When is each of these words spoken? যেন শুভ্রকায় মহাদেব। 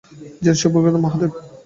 যেন 0.41 0.55
শুভ্রকায় 0.61 0.93
মহাদেব। 0.97 1.31